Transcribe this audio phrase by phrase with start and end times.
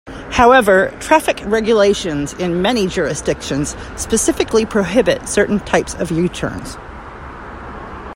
[0.31, 6.75] However, traffic regulations in many jurisdictions specifically prohibit certain types of U-turns.